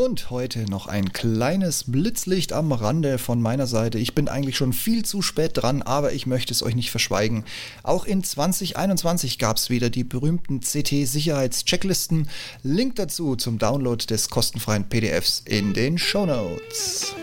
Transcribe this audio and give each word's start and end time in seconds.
Und 0.00 0.30
heute 0.30 0.60
noch 0.70 0.86
ein 0.86 1.12
kleines 1.12 1.90
Blitzlicht 1.90 2.52
am 2.52 2.70
Rande 2.70 3.18
von 3.18 3.42
meiner 3.42 3.66
Seite. 3.66 3.98
Ich 3.98 4.14
bin 4.14 4.28
eigentlich 4.28 4.56
schon 4.56 4.72
viel 4.72 5.04
zu 5.04 5.22
spät 5.22 5.50
dran, 5.54 5.82
aber 5.82 6.12
ich 6.12 6.24
möchte 6.24 6.52
es 6.52 6.62
euch 6.62 6.76
nicht 6.76 6.92
verschweigen. 6.92 7.44
Auch 7.82 8.04
in 8.04 8.22
2021 8.22 9.40
gab 9.40 9.56
es 9.56 9.70
wieder 9.70 9.90
die 9.90 10.04
berühmten 10.04 10.60
CT-Sicherheitschecklisten. 10.60 12.28
Link 12.62 12.94
dazu 12.94 13.34
zum 13.34 13.58
Download 13.58 14.06
des 14.06 14.30
kostenfreien 14.30 14.88
PDFs 14.88 15.42
in 15.44 15.74
den 15.74 15.98
Show 15.98 16.26
Notes. 16.26 17.16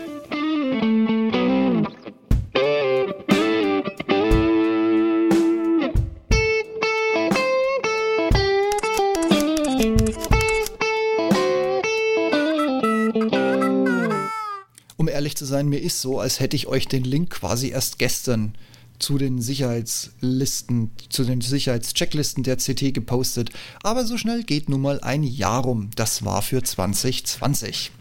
Ehrlich 15.08 15.36
zu 15.36 15.44
sein, 15.44 15.68
mir 15.68 15.80
ist 15.80 16.00
so, 16.00 16.18
als 16.18 16.40
hätte 16.40 16.56
ich 16.56 16.66
euch 16.66 16.88
den 16.88 17.04
Link 17.04 17.30
quasi 17.30 17.68
erst 17.68 17.98
gestern 17.98 18.54
zu 18.98 19.18
den 19.18 19.40
Sicherheitslisten, 19.40 20.90
zu 21.08 21.24
den 21.24 21.40
Sicherheitschecklisten 21.40 22.42
der 22.42 22.56
CT 22.56 22.94
gepostet. 22.94 23.50
Aber 23.82 24.06
so 24.06 24.16
schnell 24.16 24.42
geht 24.42 24.68
nun 24.68 24.80
mal 24.80 25.00
ein 25.00 25.22
Jahr 25.22 25.62
rum. 25.62 25.90
Das 25.96 26.24
war 26.24 26.42
für 26.42 26.62
2020. 26.62 27.92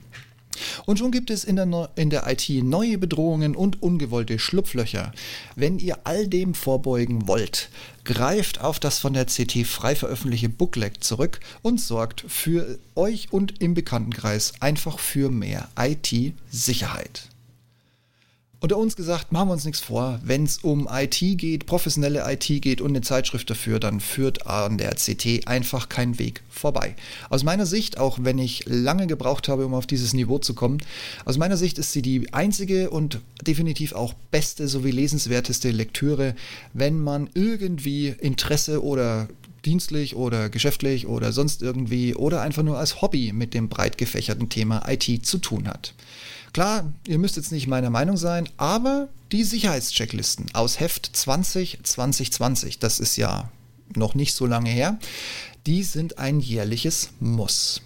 Und 0.85 0.99
schon 0.99 1.11
gibt 1.11 1.29
es 1.29 1.43
in 1.43 1.55
der, 1.55 1.89
in 1.95 2.09
der 2.09 2.29
IT 2.29 2.49
neue 2.63 2.97
Bedrohungen 2.97 3.55
und 3.55 3.81
ungewollte 3.81 4.39
Schlupflöcher. 4.39 5.11
Wenn 5.55 5.79
ihr 5.79 5.99
all 6.05 6.27
dem 6.27 6.53
vorbeugen 6.53 7.27
wollt, 7.27 7.69
greift 8.03 8.61
auf 8.61 8.79
das 8.79 8.99
von 8.99 9.13
der 9.13 9.25
CT 9.25 9.65
frei 9.65 9.95
veröffentlichte 9.95 10.49
Booklet 10.49 11.03
zurück 11.03 11.39
und 11.61 11.81
sorgt 11.81 12.23
für 12.27 12.79
euch 12.95 13.27
und 13.31 13.61
im 13.61 13.73
Bekanntenkreis 13.73 14.53
einfach 14.59 14.99
für 14.99 15.29
mehr 15.29 15.69
IT-Sicherheit. 15.77 17.29
Unter 18.65 18.77
uns 18.77 18.95
gesagt, 18.95 19.31
machen 19.31 19.49
wir 19.49 19.53
uns 19.53 19.65
nichts 19.65 19.79
vor. 19.79 20.19
Wenn 20.23 20.43
es 20.43 20.57
um 20.57 20.89
IT 20.91 21.19
geht, 21.19 21.67
professionelle 21.67 22.23
IT 22.25 22.47
geht 22.63 22.81
und 22.81 22.89
eine 22.89 23.01
Zeitschrift 23.01 23.47
dafür, 23.47 23.79
dann 23.79 23.99
führt 23.99 24.47
an 24.47 24.79
der 24.79 24.95
CT 24.95 25.47
einfach 25.47 25.87
kein 25.87 26.17
Weg 26.17 26.41
vorbei. 26.49 26.95
Aus 27.29 27.43
meiner 27.43 27.67
Sicht, 27.67 27.99
auch 27.99 28.17
wenn 28.23 28.39
ich 28.39 28.63
lange 28.65 29.05
gebraucht 29.05 29.49
habe, 29.49 29.67
um 29.67 29.75
auf 29.75 29.85
dieses 29.85 30.13
Niveau 30.13 30.39
zu 30.39 30.55
kommen, 30.55 30.79
aus 31.25 31.37
meiner 31.37 31.57
Sicht 31.57 31.77
ist 31.77 31.93
sie 31.93 32.01
die 32.01 32.33
einzige 32.33 32.89
und 32.89 33.19
definitiv 33.45 33.93
auch 33.93 34.15
beste 34.31 34.67
sowie 34.67 34.89
lesenswerteste 34.89 35.69
Lektüre, 35.69 36.33
wenn 36.73 36.99
man 36.99 37.29
irgendwie 37.35 38.15
Interesse 38.19 38.83
oder 38.83 39.27
dienstlich 39.63 40.15
oder 40.15 40.49
geschäftlich 40.49 41.05
oder 41.05 41.31
sonst 41.31 41.61
irgendwie 41.61 42.15
oder 42.15 42.41
einfach 42.41 42.63
nur 42.63 42.79
als 42.79 43.03
Hobby 43.03 43.31
mit 43.31 43.53
dem 43.53 43.69
breit 43.69 43.99
gefächerten 43.99 44.49
Thema 44.49 44.81
IT 44.89 45.23
zu 45.23 45.37
tun 45.37 45.67
hat. 45.67 45.93
Klar, 46.55 46.93
ihr 47.05 47.19
müsst 47.19 47.35
jetzt 47.35 47.51
nicht 47.51 47.67
meiner 47.67 47.89
Meinung 47.89 48.15
sein, 48.15 48.47
aber 48.55 49.09
die 49.33 49.43
Sicherheitschecklisten 49.43 50.55
aus 50.55 50.79
Heft 50.79 51.09
20 51.11 51.79
2020, 51.83 52.79
das 52.79 53.01
ist 53.01 53.17
ja 53.17 53.51
noch 53.93 54.15
nicht 54.15 54.33
so 54.33 54.45
lange 54.45 54.69
her, 54.69 54.97
die 55.67 55.83
sind 55.83 56.17
ein 56.17 56.39
jährliches 56.39 57.09
Muss. 57.19 57.81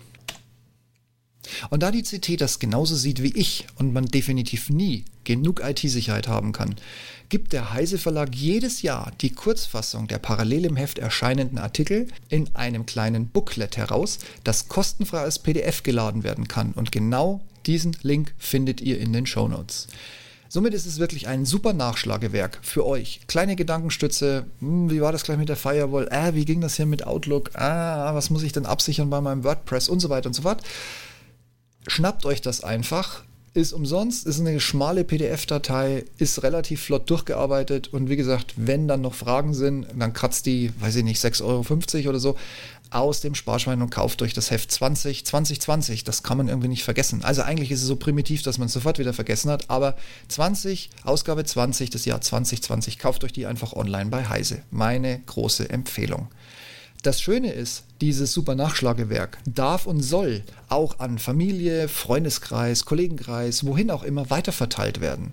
Und 1.71 1.81
da 1.81 1.89
die 1.89 2.03
CT 2.03 2.39
das 2.39 2.59
genauso 2.59 2.95
sieht 2.95 3.23
wie 3.23 3.35
ich 3.35 3.65
und 3.77 3.91
man 3.91 4.05
definitiv 4.05 4.69
nie 4.69 5.03
genug 5.23 5.61
IT-Sicherheit 5.63 6.27
haben 6.27 6.51
kann, 6.51 6.75
gibt 7.29 7.53
der 7.53 7.73
Heise 7.73 7.97
Verlag 7.97 8.35
jedes 8.35 8.83
Jahr 8.83 9.11
die 9.21 9.31
Kurzfassung 9.31 10.07
der 10.07 10.19
parallel 10.19 10.65
im 10.65 10.75
Heft 10.75 10.99
erscheinenden 10.99 11.57
Artikel 11.57 12.07
in 12.27 12.55
einem 12.55 12.85
kleinen 12.85 13.29
Booklet 13.29 13.77
heraus, 13.77 14.19
das 14.43 14.67
kostenfrei 14.67 15.21
als 15.21 15.39
PDF 15.39 15.81
geladen 15.81 16.23
werden 16.23 16.47
kann. 16.47 16.73
Und 16.73 16.91
genau 16.91 17.41
diesen 17.69 17.95
Link 18.01 18.33
findet 18.39 18.81
ihr 18.81 18.99
in 18.99 19.13
den 19.13 19.27
Show 19.27 19.47
Notes. 19.47 19.87
Somit 20.51 20.73
ist 20.73 20.87
es 20.87 20.97
wirklich 20.97 21.27
ein 21.27 21.45
super 21.45 21.73
Nachschlagewerk 21.73 22.57
für 22.63 22.83
euch. 22.83 23.21
Kleine 23.27 23.55
Gedankenstütze, 23.55 24.47
hm, 24.59 24.89
wie 24.89 25.01
war 25.01 25.11
das 25.11 25.21
gleich 25.21 25.37
mit 25.37 25.49
der 25.49 25.55
Firewall? 25.55 26.07
Äh, 26.07 26.33
wie 26.33 26.45
ging 26.45 26.61
das 26.61 26.77
hier 26.77 26.87
mit 26.87 27.05
Outlook? 27.05 27.51
Ah, 27.53 28.15
was 28.15 28.31
muss 28.31 28.41
ich 28.41 28.53
denn 28.53 28.65
absichern 28.65 29.11
bei 29.11 29.21
meinem 29.21 29.43
WordPress 29.43 29.87
und 29.87 29.99
so 29.99 30.09
weiter 30.09 30.27
und 30.27 30.33
so 30.33 30.41
fort. 30.41 30.63
Schnappt 31.87 32.25
euch 32.25 32.41
das 32.41 32.63
einfach, 32.63 33.23
ist 33.53 33.73
umsonst, 33.73 34.25
ist 34.25 34.39
eine 34.39 34.59
schmale 34.59 35.03
PDF-Datei, 35.03 36.05
ist 36.17 36.41
relativ 36.41 36.81
flott 36.81 37.07
durchgearbeitet 37.07 37.93
und 37.93 38.09
wie 38.09 38.15
gesagt, 38.15 38.53
wenn 38.55 38.87
dann 38.87 39.01
noch 39.01 39.13
Fragen 39.13 39.53
sind, 39.53 39.85
dann 39.95 40.13
kratzt 40.13 40.47
die, 40.47 40.71
weiß 40.79 40.95
ich 40.95 41.03
nicht, 41.03 41.23
6,50 41.23 41.43
Euro 41.99 42.09
oder 42.09 42.19
so 42.19 42.35
aus 42.91 43.21
dem 43.21 43.35
Sparschwein 43.35 43.81
und 43.81 43.91
kauft 43.91 44.21
euch 44.21 44.33
das 44.33 44.51
Heft 44.51 44.71
20, 44.71 45.25
2020. 45.25 46.03
Das 46.03 46.23
kann 46.23 46.37
man 46.37 46.47
irgendwie 46.47 46.67
nicht 46.67 46.83
vergessen. 46.83 47.23
Also 47.23 47.41
eigentlich 47.43 47.71
ist 47.71 47.81
es 47.81 47.87
so 47.87 47.95
primitiv, 47.95 48.41
dass 48.41 48.57
man 48.57 48.67
es 48.67 48.73
sofort 48.73 48.99
wieder 48.99 49.13
vergessen 49.13 49.51
hat, 49.51 49.69
aber 49.69 49.95
20, 50.27 50.89
Ausgabe 51.03 51.43
20, 51.43 51.89
das 51.89 52.05
Jahr 52.05 52.21
2020, 52.21 52.97
kauft 52.97 53.23
euch 53.23 53.33
die 53.33 53.45
einfach 53.45 53.73
online 53.73 54.09
bei 54.09 54.27
Heise. 54.27 54.63
Meine 54.71 55.19
große 55.19 55.69
Empfehlung. 55.69 56.29
Das 57.01 57.21
Schöne 57.21 57.53
ist, 57.53 57.85
dieses 58.01 58.33
super 58.33 58.55
Nachschlagewerk 58.55 59.37
darf 59.45 59.85
und 59.85 60.01
soll 60.01 60.43
auch 60.67 60.99
an 60.99 61.17
Familie, 61.17 61.87
Freundeskreis, 61.87 62.83
Kollegenkreis, 62.83 63.65
wohin 63.65 63.89
auch 63.89 64.03
immer 64.03 64.29
weiterverteilt 64.29 64.99
werden. 64.99 65.31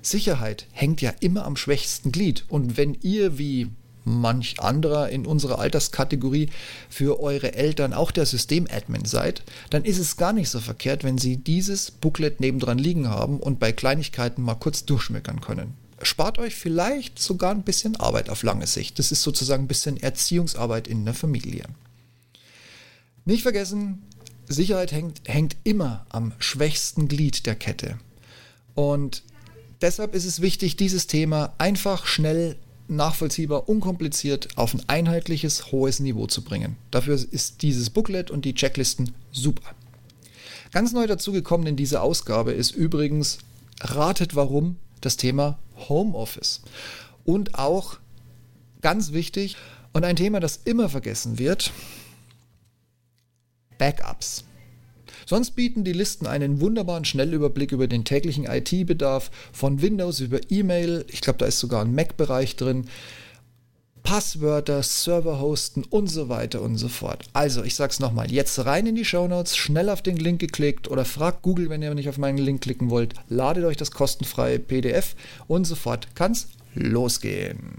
Sicherheit 0.00 0.66
hängt 0.70 1.00
ja 1.02 1.12
immer 1.18 1.44
am 1.44 1.56
schwächsten 1.56 2.12
Glied 2.12 2.44
und 2.48 2.76
wenn 2.76 2.94
ihr 3.02 3.36
wie 3.36 3.68
manch 4.08 4.60
anderer 4.60 5.08
in 5.10 5.26
unserer 5.26 5.58
Alterskategorie 5.58 6.50
für 6.88 7.20
eure 7.20 7.54
Eltern 7.54 7.92
auch 7.92 8.10
der 8.10 8.26
Systemadmin 8.26 9.04
seid, 9.04 9.42
dann 9.70 9.84
ist 9.84 9.98
es 9.98 10.16
gar 10.16 10.32
nicht 10.32 10.48
so 10.48 10.60
verkehrt, 10.60 11.04
wenn 11.04 11.18
sie 11.18 11.36
dieses 11.36 11.90
Booklet 11.90 12.40
nebendran 12.40 12.78
liegen 12.78 13.08
haben 13.08 13.38
und 13.38 13.60
bei 13.60 13.72
Kleinigkeiten 13.72 14.42
mal 14.42 14.54
kurz 14.54 14.84
durchschmökern 14.84 15.40
können 15.40 15.74
spart 16.02 16.38
euch 16.38 16.54
vielleicht 16.54 17.18
sogar 17.18 17.50
ein 17.50 17.62
bisschen 17.62 17.96
Arbeit 17.96 18.30
auf 18.30 18.42
lange 18.42 18.66
Sicht. 18.66 18.98
Das 18.98 19.12
ist 19.12 19.22
sozusagen 19.22 19.64
ein 19.64 19.68
bisschen 19.68 19.96
Erziehungsarbeit 19.96 20.86
in 20.86 21.04
der 21.04 21.14
Familie. 21.14 21.64
Nicht 23.24 23.42
vergessen, 23.42 24.02
Sicherheit 24.46 24.92
hängt, 24.92 25.20
hängt 25.26 25.56
immer 25.64 26.06
am 26.08 26.32
schwächsten 26.38 27.08
Glied 27.08 27.46
der 27.46 27.54
Kette. 27.54 27.98
Und 28.74 29.22
deshalb 29.82 30.14
ist 30.14 30.24
es 30.24 30.40
wichtig, 30.40 30.76
dieses 30.76 31.06
Thema 31.06 31.52
einfach, 31.58 32.06
schnell, 32.06 32.56
nachvollziehbar, 32.88 33.68
unkompliziert 33.68 34.48
auf 34.56 34.74
ein 34.74 34.82
einheitliches, 34.86 35.72
hohes 35.72 36.00
Niveau 36.00 36.26
zu 36.26 36.42
bringen. 36.42 36.76
Dafür 36.90 37.14
ist 37.14 37.62
dieses 37.62 37.90
Booklet 37.90 38.30
und 38.30 38.44
die 38.44 38.54
Checklisten 38.54 39.12
super. 39.32 39.74
Ganz 40.72 40.92
neu 40.92 41.06
dazugekommen 41.06 41.66
in 41.66 41.76
dieser 41.76 42.02
Ausgabe 42.02 42.52
ist 42.52 42.72
übrigens 42.72 43.38
Ratet 43.80 44.34
warum 44.34 44.76
das 45.00 45.16
Thema 45.16 45.58
Homeoffice. 45.88 46.62
Und 47.24 47.54
auch 47.54 47.98
ganz 48.80 49.12
wichtig 49.12 49.56
und 49.92 50.04
ein 50.04 50.16
Thema, 50.16 50.40
das 50.40 50.60
immer 50.64 50.88
vergessen 50.88 51.38
wird, 51.38 51.72
Backups. 53.78 54.44
Sonst 55.28 55.50
bieten 55.50 55.84
die 55.84 55.92
Listen 55.92 56.26
einen 56.26 56.62
wunderbaren 56.62 57.04
Schnellüberblick 57.04 57.72
über 57.72 57.86
den 57.86 58.06
täglichen 58.06 58.46
IT-Bedarf 58.46 59.30
von 59.52 59.82
Windows 59.82 60.20
über 60.20 60.40
E-Mail. 60.48 61.04
Ich 61.08 61.20
glaube, 61.20 61.38
da 61.38 61.44
ist 61.44 61.58
sogar 61.58 61.84
ein 61.84 61.94
Mac-Bereich 61.94 62.56
drin. 62.56 62.86
Passwörter, 64.02 64.82
Server 64.82 65.38
hosten 65.38 65.84
und 65.84 66.06
so 66.06 66.30
weiter 66.30 66.62
und 66.62 66.78
so 66.78 66.88
fort. 66.88 67.26
Also, 67.34 67.62
ich 67.62 67.74
sag's 67.74 68.00
nochmal, 68.00 68.32
jetzt 68.32 68.58
rein 68.64 68.86
in 68.86 68.94
die 68.94 69.04
Show 69.04 69.28
Notes, 69.28 69.54
schnell 69.54 69.90
auf 69.90 70.00
den 70.00 70.16
Link 70.16 70.40
geklickt 70.40 70.88
oder 70.88 71.04
fragt 71.04 71.42
Google, 71.42 71.68
wenn 71.68 71.82
ihr 71.82 71.94
nicht 71.94 72.08
auf 72.08 72.16
meinen 72.16 72.38
Link 72.38 72.62
klicken 72.62 72.88
wollt, 72.88 73.12
ladet 73.28 73.66
euch 73.66 73.76
das 73.76 73.90
kostenfreie 73.90 74.58
PDF 74.58 75.14
und 75.46 75.66
sofort 75.66 76.08
kann's 76.14 76.48
losgehen. 76.74 77.74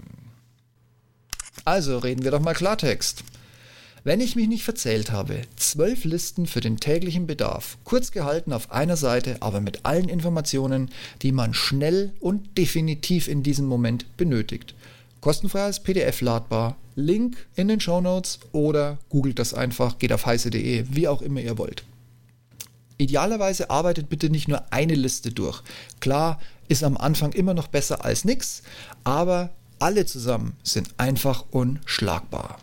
Also, 1.64 1.98
reden 1.98 2.22
wir 2.22 2.30
doch 2.30 2.38
mal 2.38 2.54
Klartext. 2.54 3.24
Wenn 4.02 4.20
ich 4.20 4.34
mich 4.34 4.48
nicht 4.48 4.64
verzählt 4.64 5.12
habe, 5.12 5.42
zwölf 5.56 6.04
Listen 6.04 6.46
für 6.46 6.60
den 6.60 6.78
täglichen 6.78 7.26
Bedarf, 7.26 7.76
kurz 7.84 8.12
gehalten 8.12 8.54
auf 8.54 8.70
einer 8.70 8.96
Seite, 8.96 9.36
aber 9.40 9.60
mit 9.60 9.84
allen 9.84 10.08
Informationen, 10.08 10.90
die 11.20 11.32
man 11.32 11.52
schnell 11.52 12.12
und 12.18 12.56
definitiv 12.56 13.28
in 13.28 13.42
diesem 13.42 13.66
Moment 13.66 14.16
benötigt. 14.16 14.74
Kostenfrei 15.20 15.64
als 15.64 15.82
PDF 15.82 16.22
ladbar. 16.22 16.76
Link 16.96 17.46
in 17.54 17.68
den 17.68 17.80
Show 17.80 18.00
Notes 18.00 18.40
oder 18.52 18.98
googelt 19.10 19.38
das 19.38 19.52
einfach, 19.52 19.98
geht 19.98 20.12
auf 20.12 20.24
heiße.de, 20.24 20.86
wie 20.90 21.08
auch 21.08 21.20
immer 21.20 21.40
ihr 21.40 21.58
wollt. 21.58 21.84
Idealerweise 22.96 23.68
arbeitet 23.68 24.08
bitte 24.08 24.30
nicht 24.30 24.48
nur 24.48 24.72
eine 24.72 24.94
Liste 24.94 25.30
durch. 25.30 25.62
Klar, 26.00 26.40
ist 26.68 26.84
am 26.84 26.96
Anfang 26.96 27.32
immer 27.32 27.52
noch 27.52 27.68
besser 27.68 28.04
als 28.04 28.24
nichts, 28.24 28.62
aber 29.04 29.50
alle 29.78 30.06
zusammen 30.06 30.56
sind 30.62 30.88
einfach 30.98 31.44
unschlagbar. 31.50 32.58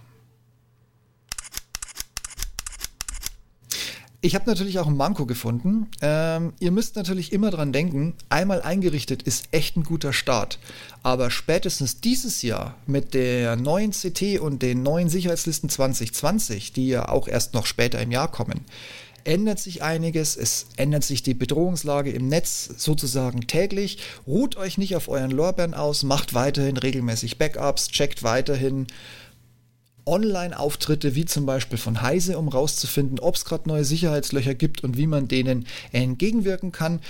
Ich 4.20 4.34
habe 4.34 4.50
natürlich 4.50 4.80
auch 4.80 4.88
ein 4.88 4.98
Manko 4.98 5.28
gefunden. 5.28 5.88
Ähm, 6.02 6.54
ihr 6.60 6.72
müsst 6.72 6.96
natürlich 6.96 7.32
immer 7.32 7.52
dran 7.52 7.72
denken, 7.72 8.16
einmal 8.30 8.64
eingerichtet 8.64 9.22
ist 9.22 9.50
echt 9.52 9.78
ein 9.78 9.84
guter 9.84 10.12
Start. 10.12 10.58
Aber 11.04 11.30
spätestens 11.30 12.02
dieses 12.02 12.42
Jahr 12.42 12.76
mit 12.88 13.14
der 13.14 13.56
neuen 13.58 13.92
CT 13.92 14.40
und 14.40 14.64
den 14.64 14.82
neuen 14.82 15.10
Sicherheitslisten 15.10 15.70
2020, 15.70 16.74
die 16.74 16.88
ja 16.88 17.10
auch 17.10 17.28
erst 17.28 17.54
noch 17.54 17.68
später 17.68 18.02
im 18.02 18.10
Jahr 18.10 18.32
kommen, 18.32 18.66
ändert 19.24 19.60
sich 19.60 19.84
einiges. 19.84 20.36
Es 20.36 20.66
ändert 20.78 21.04
sich 21.04 21.22
die 21.22 21.36
Bedrohungslage 21.36 22.10
im 22.10 22.28
Netz 22.28 22.70
sozusagen 22.76 23.42
täglich. 23.46 24.00
Ruht 24.26 24.58
euch 24.58 24.80
nicht 24.80 24.96
auf 24.96 25.10
euren 25.10 25.32
Lorbeeren 25.32 25.76
aus, 25.76 26.02
macht 26.02 26.34
weiterhin 26.34 26.78
regelmäßig 26.78 27.38
Backups, 27.38 27.90
checkt 27.90 28.24
weiterhin 28.24 28.88
Online-Auftritte 30.08 31.16
wie 31.16 31.26
zum 31.26 31.46
Beispiel 31.46 31.78
von 31.78 32.02
Heise, 32.02 32.38
um 32.38 32.48
rauszufinden, 32.48 33.20
ob 33.20 33.36
es 33.36 33.46
gerade 33.46 33.68
neue 33.68 33.86
Sicherheitslöcher 33.86 34.56
gibt 34.56 34.84
und 34.84 34.98
wie 34.98 35.08
man 35.08 35.28
denen 35.28 35.68
entgegenwirken 35.92 36.72
kann 36.72 37.02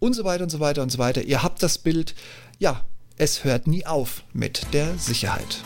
und 0.00 0.14
so 0.14 0.24
weiter 0.24 0.44
und 0.44 0.50
so 0.50 0.60
weiter 0.60 0.82
und 0.82 0.90
so 0.90 0.98
weiter. 0.98 1.22
Ihr 1.22 1.42
habt 1.42 1.62
das 1.62 1.78
Bild. 1.78 2.14
Ja, 2.58 2.82
es 3.16 3.44
hört 3.44 3.66
nie 3.66 3.86
auf 3.86 4.22
mit 4.32 4.66
der 4.72 4.98
Sicherheit. 4.98 5.62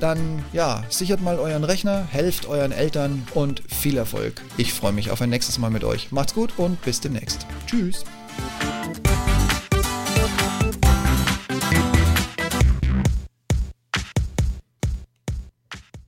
Dann 0.00 0.44
ja, 0.52 0.84
sichert 0.88 1.20
mal 1.20 1.38
euren 1.38 1.64
Rechner, 1.64 2.06
helft 2.10 2.46
euren 2.46 2.72
Eltern 2.72 3.26
und 3.34 3.62
viel 3.68 3.96
Erfolg. 3.96 4.40
Ich 4.56 4.72
freue 4.72 4.92
mich 4.92 5.10
auf 5.10 5.20
ein 5.20 5.30
nächstes 5.30 5.58
Mal 5.58 5.70
mit 5.70 5.84
euch. 5.84 6.10
Macht's 6.10 6.34
gut 6.34 6.54
und 6.56 6.80
bis 6.82 7.00
demnächst. 7.00 7.46
Tschüss. 7.66 8.04